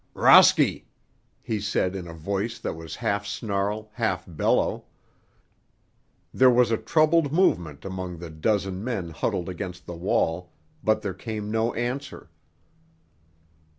"Rosky!" 0.15 0.87
he 1.43 1.59
said 1.59 1.95
in 1.95 2.07
a 2.07 2.13
voice 2.15 2.57
that 2.57 2.73
was 2.73 2.95
half 3.05 3.23
snarl, 3.27 3.91
half 3.93 4.23
bellow. 4.27 4.85
There 6.33 6.49
was 6.49 6.71
a 6.71 6.77
troubled 6.77 7.31
movement 7.31 7.85
among 7.85 8.17
the 8.17 8.31
dozen 8.31 8.83
men 8.83 9.11
huddled 9.11 9.47
against 9.47 9.85
the 9.85 9.93
wall, 9.93 10.53
but 10.83 11.03
there 11.03 11.13
came 11.13 11.51
no 11.51 11.75
answer. 11.75 12.31